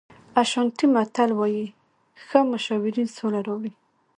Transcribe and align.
اشانټي 0.41 0.85
متل 0.93 1.29
وایي 1.35 1.65
ښه 2.25 2.39
مشاورین 2.53 3.07
سوله 3.17 3.39
راوړي. 3.47 3.71